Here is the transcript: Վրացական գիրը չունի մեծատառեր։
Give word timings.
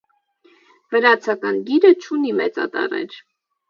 Վրացական 0.95 1.63
գիրը 1.71 1.95
չունի 1.95 2.37
մեծատառեր։ 2.43 3.25